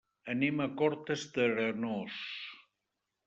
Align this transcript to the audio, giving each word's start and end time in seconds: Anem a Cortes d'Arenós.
Anem 0.31 0.61
a 0.63 0.65
Cortes 0.79 1.25
d'Arenós. 1.35 2.17